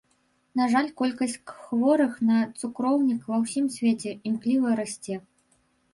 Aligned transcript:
На 0.59 0.63
жаль, 0.71 0.87
колькасць 1.01 1.35
хворых 1.51 2.17
на 2.29 2.39
цукроўнік 2.63 3.21
ва 3.33 3.37
ўсім 3.45 3.65
свеце 3.77 4.11
імкліва 4.31 4.69
расце. 4.81 5.15